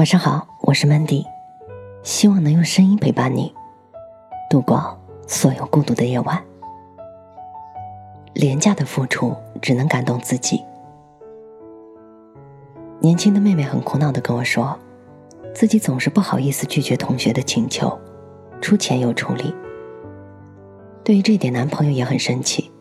[0.00, 1.26] 晚上好，我是 Mandy，
[2.02, 3.54] 希望能用声音陪伴你
[4.48, 6.42] 度过所有孤独的夜晚。
[8.32, 10.64] 廉价的付出只能感动自己。
[12.98, 14.74] 年轻的妹妹很苦恼的跟我说，
[15.54, 17.98] 自己总是不好意思拒绝同学的请求，
[18.62, 19.54] 出钱又出力。
[21.04, 22.72] 对于这点，男朋友也很生气，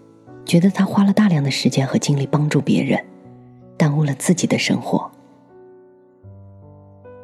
[0.45, 3.05] 觉得她花了大量的时间和精力帮助别人，
[3.75, 5.11] 耽误了自己的生活。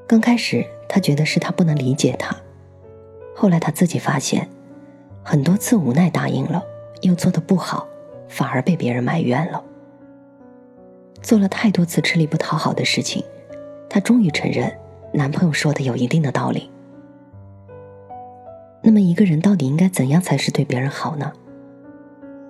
[0.07, 2.35] 刚开始，他觉得是他不能理解他，
[3.35, 4.47] 后来他自己发现，
[5.23, 6.63] 很多次无奈答应了，
[7.01, 7.87] 又做的不好，
[8.27, 9.63] 反而被别人埋怨了。
[11.23, 13.23] 做了太多次吃力不讨好的事情，
[13.89, 14.71] 她终于承认
[15.11, 16.69] 男朋友说的有一定的道理。
[18.83, 21.33] 那么，一个人到底应该怎样才是对别人好呢？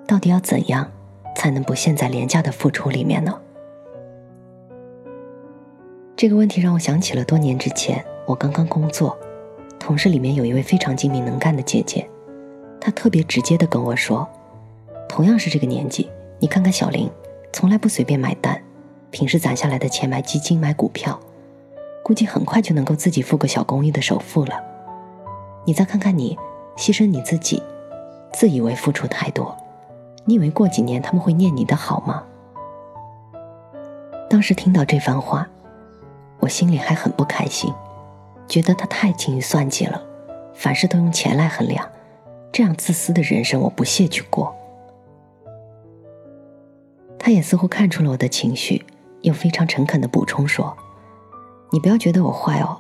[0.06, 0.92] 到底要怎样
[1.38, 3.40] 才能不陷在廉价的付出里面呢？
[6.18, 9.18] 这个问题让我想起了多年之前，我刚刚工作，
[9.78, 12.10] 同事里面有一位非常精明能干的姐姐，
[12.80, 14.26] 她特别直接的跟我说
[15.10, 17.10] ：“同样是这个年纪，你看看小林，
[17.52, 18.62] 从来不随便买单，
[19.12, 21.20] 平时攒下来的钱买基金、买股票，
[22.02, 24.64] 估计很快就能够自己付个小公寓的首付了。
[25.66, 26.38] 你再看看你，
[26.78, 27.62] 牺牲你自己，
[28.32, 29.54] 自以为付出太多，
[30.24, 32.24] 你以为过几年他们会念你的好吗？”
[34.32, 35.46] 当时听到这番话。
[36.46, 37.74] 我心里还很不开心，
[38.48, 40.00] 觉得他太精于算计了，
[40.54, 41.90] 凡事都用钱来衡量，
[42.52, 44.56] 这样自私的人生我不屑去过。
[47.18, 48.86] 他也似乎看出了我的情绪，
[49.22, 50.78] 又非常诚恳的补充说
[51.74, 52.80] ：“你不要觉得我坏哦，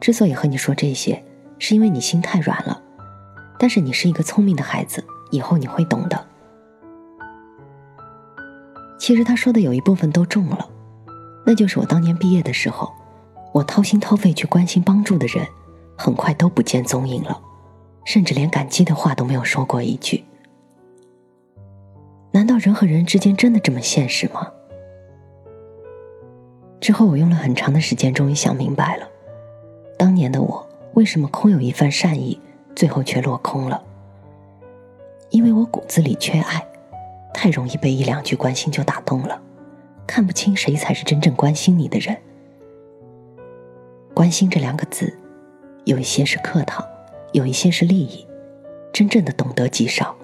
[0.00, 1.22] 之所以和你说这些，
[1.58, 2.80] 是因为你心太软了，
[3.58, 6.26] 但是你是一个聪明的孩子，以后你会懂的。”
[8.98, 10.66] 其实他说的有一部分都中了，
[11.44, 12.90] 那就是我当年毕业的时候。
[13.52, 15.46] 我掏心掏肺去关心帮助的人，
[15.96, 17.40] 很快都不见踪影了，
[18.04, 20.24] 甚至连感激的话都没有说过一句。
[22.30, 24.50] 难道人和人之间真的这么现实吗？
[26.80, 29.06] 之后我用了很长的时间，终于想明白了，
[29.98, 32.40] 当年的我为什么空有一番善意，
[32.74, 33.82] 最后却落空了？
[35.28, 36.66] 因为我骨子里缺爱，
[37.34, 39.40] 太容易被一两句关心就打动了，
[40.06, 42.16] 看不清谁才是真正关心你的人。
[44.22, 45.12] 关心这两个字，
[45.82, 46.86] 有一些是客套，
[47.32, 48.24] 有一些是利益，
[48.92, 50.14] 真正的懂得极少。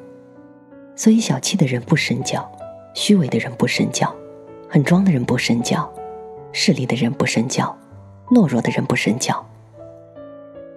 [0.94, 2.48] 所以小气的人不深交，
[2.94, 4.14] 虚伪的人不深交，
[4.68, 5.92] 很装的人不深交，
[6.52, 7.76] 势利的人不深交，
[8.30, 9.44] 懦弱的人不深交。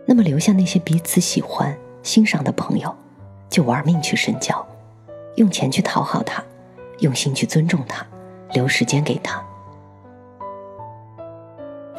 [0.07, 2.91] 那么留下那些彼此喜欢、欣赏的朋友，
[3.51, 4.67] 就玩命去深交，
[5.35, 6.43] 用钱去讨好他，
[7.01, 8.03] 用心去尊重他，
[8.53, 9.45] 留时间给他。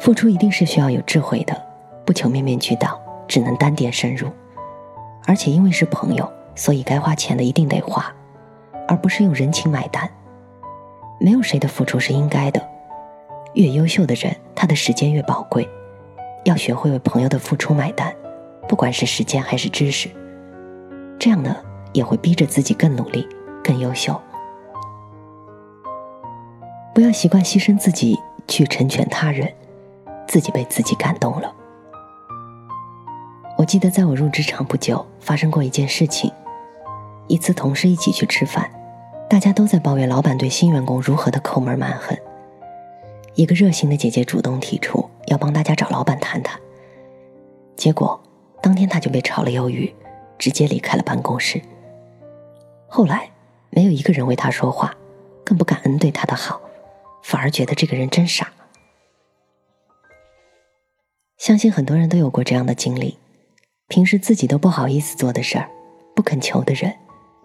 [0.03, 1.55] 付出一定是需要有智慧的，
[2.05, 4.27] 不求面面俱到，只能单点深入。
[5.25, 8.13] 而且因为是朋友，所以该花钱的一定得花，
[8.85, 10.11] 而不是用人情买单。
[11.21, 12.61] 没有谁的付出是应该的。
[13.53, 15.65] 越优秀的人，他的时间越宝贵。
[16.43, 18.13] 要学会为朋友的付出买单，
[18.67, 20.09] 不管是时间还是知识。
[21.17, 21.55] 这样呢，
[21.93, 23.25] 也会逼着自己更努力、
[23.63, 24.19] 更优秀。
[26.93, 28.19] 不要习惯牺牲自己
[28.49, 29.49] 去成全他人。
[30.27, 31.53] 自己被自己感动了。
[33.57, 36.31] 我记得在我入职场不久，发生过一件事情。
[37.27, 38.69] 一次同事一起去吃饭，
[39.29, 42.17] 大家都在抱怨老板对新员工如何的抠门蛮横。
[43.35, 46.59] 一个热心的姐姐主动提出要帮大家找老板谈谈，
[47.75, 48.21] 结果
[48.61, 49.93] 当天她就被炒了鱿鱼，
[50.37, 51.61] 直接离开了办公室。
[52.87, 53.29] 后来
[53.71, 54.93] 没有一个人为他说话，
[55.43, 56.61] 更不感恩对他的好，
[57.23, 58.52] 反而觉得这个人真傻。
[61.43, 63.17] 相信很多人都有过这样的经历：
[63.89, 65.69] 平时自己都不好意思做的事儿，
[66.15, 66.95] 不肯求的人，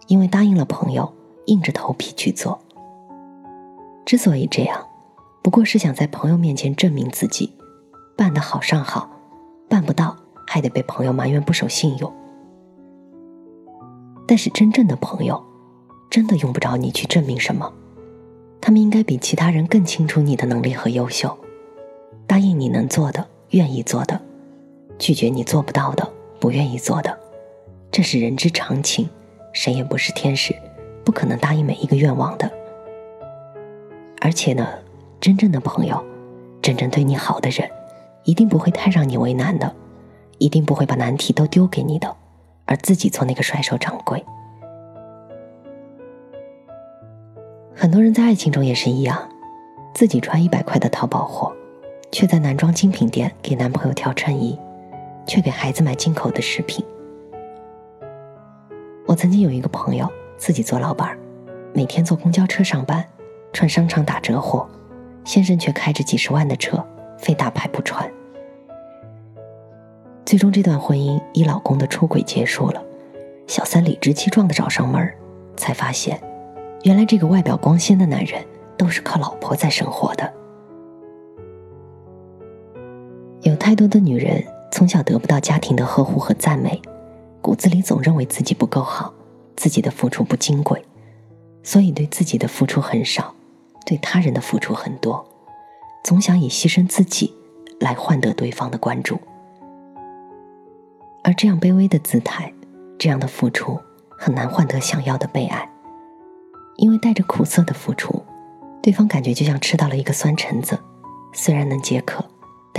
[0.07, 1.13] 因为答应了朋友，
[1.47, 2.57] 硬着头皮去做。
[4.05, 4.87] 之所以这样，
[5.43, 7.53] 不过是想在朋友面前证明自己，
[8.15, 9.09] 办得好上好，
[9.67, 10.15] 办不到
[10.47, 12.09] 还得被朋友埋怨不守信用。
[14.25, 15.43] 但是真正的朋友，
[16.09, 17.69] 真的用不着你去证明什么，
[18.61, 21.37] 他们应该比其他人更清楚你的能力和优秀，
[22.25, 23.27] 答应你能做的。
[23.51, 24.19] 愿意做的，
[24.97, 26.07] 拒绝你做不到的，
[26.39, 27.17] 不愿意做的，
[27.91, 29.09] 这是人之常情。
[29.51, 30.55] 谁也不是天使，
[31.03, 32.49] 不可能答应每一个愿望的。
[34.21, 34.67] 而且呢，
[35.19, 35.99] 真正的朋友，
[36.61, 37.67] 真正对你好的人，
[38.23, 39.75] 一定不会太让你为难的，
[40.37, 42.15] 一定不会把难题都丢给你的，
[42.65, 44.23] 而自己做那个甩手掌柜。
[47.73, 49.27] 很多人在爱情中也是一样，
[49.95, 51.51] 自己穿一百块的淘宝货。
[52.11, 54.57] 却在男装精品店给男朋友挑衬衣，
[55.27, 56.83] 却给孩子买进口的食品。
[59.05, 60.07] 我曾经有一个朋友
[60.37, 61.17] 自己做老板，
[61.73, 63.03] 每天坐公交车上班，
[63.51, 64.67] 穿商场打折货，
[65.23, 66.85] 先生却开着几十万的车，
[67.17, 68.09] 非大牌不穿。
[70.25, 72.83] 最终，这段婚姻以老公的出轨结束了。
[73.47, 75.11] 小三理直气壮的找上门
[75.57, 76.21] 才发现，
[76.83, 78.45] 原来这个外表光鲜的男人
[78.77, 80.31] 都是靠老婆在生活的。
[83.69, 86.81] 太多的女人从小得不到家庭的呵护和赞美，
[87.39, 89.13] 骨子里总认为自己不够好，
[89.55, 90.83] 自己的付出不金贵，
[91.61, 93.31] 所以对自己的付出很少，
[93.85, 95.23] 对他人的付出很多，
[96.03, 97.31] 总想以牺牲自己
[97.79, 99.19] 来换得对方的关注。
[101.23, 102.51] 而这样卑微的姿态，
[102.97, 103.77] 这样的付出
[104.17, 105.69] 很难换得想要的被爱，
[106.77, 108.19] 因为带着苦涩的付出，
[108.81, 110.75] 对方感觉就像吃到了一个酸橙子，
[111.33, 112.25] 虽然能解渴，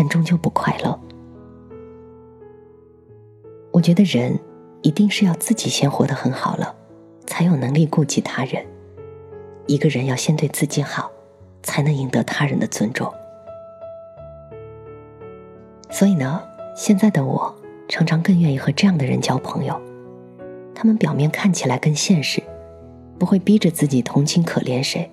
[0.00, 0.98] 但终究不快乐。
[3.70, 4.40] 我觉得人
[4.80, 6.74] 一定是要自己先活得很好了，
[7.26, 8.64] 才有能力顾及他人。
[9.66, 11.10] 一个人要先对自己好，
[11.62, 13.12] 才能赢得他人的尊重。
[15.90, 16.42] 所以呢，
[16.74, 17.54] 现在的我。
[17.86, 19.78] 常常更愿意和这样的人交朋友，
[20.74, 22.42] 他们表面看起来更现实，
[23.18, 25.10] 不会逼着自己同情可怜谁。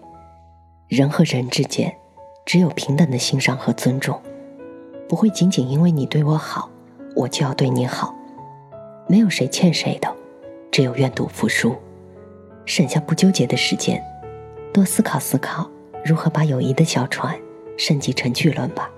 [0.88, 1.94] 人和人之间，
[2.45, 4.22] 只有平等的欣赏和尊重，
[5.07, 6.69] 不会仅仅因为你对我好，
[7.15, 8.13] 我就要对你好。
[9.07, 10.13] 没有谁欠谁的，
[10.69, 11.75] 只有愿赌服输。
[12.65, 14.04] 省下不纠结的时间，
[14.74, 15.69] 多思考思考
[16.04, 17.33] 如何把友谊的小船
[17.77, 18.89] 升级成巨轮吧。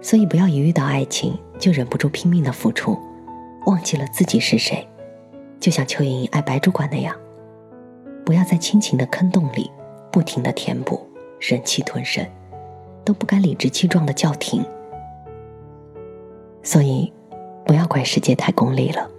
[0.00, 2.96] 所以，不要一遇到爱情就忍不住拼命的付出，
[3.66, 4.86] 忘记了自己是谁。
[5.58, 7.16] 就像邱莹莹爱白主管那样，
[8.24, 9.70] 不要在亲情的坑洞里
[10.12, 11.04] 不停的填补，
[11.40, 12.24] 忍气吞声，
[13.04, 14.64] 都不敢理直气壮的叫停。
[16.62, 17.12] 所以，
[17.66, 19.10] 不要怪世界太功利了，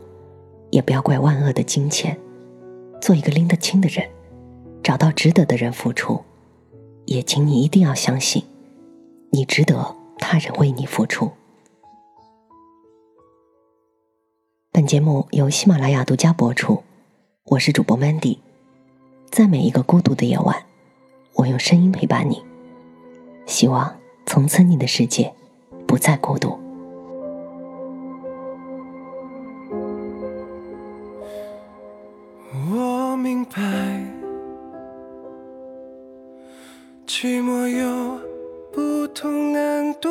[0.71, 2.17] 也不要怪万恶的金钱。
[2.99, 4.09] 做一个拎得清的人，
[4.81, 6.21] 找到值得的人付出，
[7.05, 8.43] 也请你一定要相信，
[9.31, 9.95] 你值得。
[10.17, 11.29] 他人为你付出。
[14.71, 16.81] 本节目由喜马拉雅独家播出，
[17.43, 18.39] 我是主播 Mandy，
[19.29, 20.65] 在每一个孤独的夜晚，
[21.33, 22.41] 我用声音陪伴你，
[23.45, 23.95] 希望
[24.25, 25.33] 从此你的世界
[25.87, 26.59] 不再孤独。
[32.71, 33.61] 我明白，
[37.05, 38.19] 寂寞有。
[38.73, 40.09] 不同难度，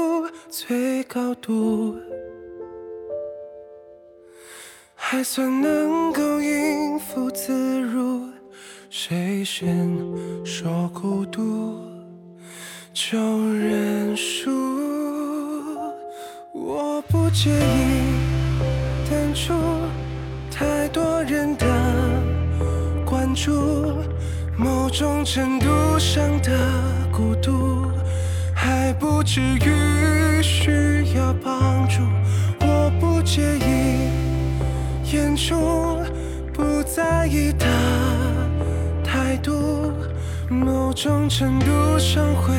[0.49, 1.95] 最高度，
[4.95, 8.27] 还算能够应付自如。
[8.89, 9.87] 谁先
[10.47, 11.77] 说孤独，
[12.95, 14.53] 就认输。
[16.53, 19.53] 我不介意淡出
[20.49, 21.67] 太多人的
[23.05, 23.51] 关注，
[24.57, 25.67] 某种程度
[25.99, 26.53] 上的
[27.13, 27.91] 孤独。
[28.55, 32.01] 还不至于需要帮助，
[32.61, 35.99] 我不介意演出
[36.53, 37.67] 不在意的
[39.03, 39.74] 态度，
[40.49, 42.53] 某种程度上会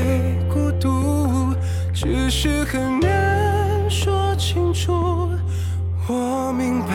[0.49, 1.53] 孤独，
[1.93, 5.29] 只是很难说清楚。
[6.07, 6.93] 我明白，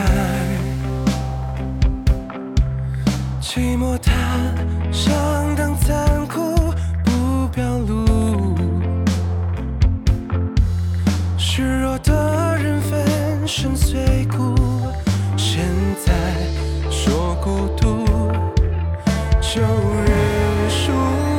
[3.40, 4.12] 寂寞它
[4.92, 5.14] 相
[5.56, 6.54] 当残酷，
[7.04, 8.10] 不表露。
[12.02, 14.54] 的人粉身碎骨，
[15.36, 15.62] 现
[16.04, 16.12] 在
[16.90, 18.06] 说孤独
[19.40, 19.60] 就
[20.70, 21.29] 认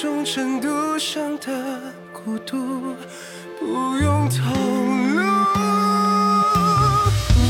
[0.00, 2.94] 种程度上的孤独，
[3.58, 5.22] 不用透露。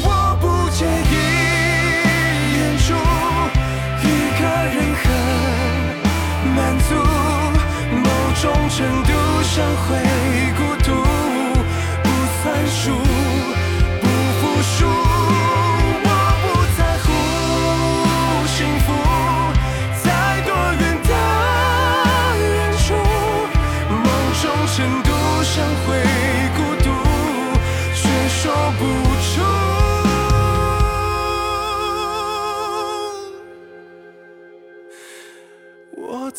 [0.03, 1.13] 我不介意
[2.57, 2.95] 演出
[4.03, 4.05] 一
[4.39, 5.05] 个人很
[6.57, 6.95] 满足，
[7.93, 8.09] 某
[8.41, 9.13] 种程度
[9.43, 9.53] 上
[9.85, 9.87] 会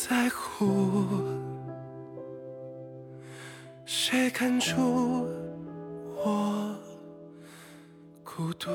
[0.07, 1.25] 在乎，
[3.85, 5.27] 谁看出
[6.15, 6.73] 我
[8.23, 8.69] 孤独？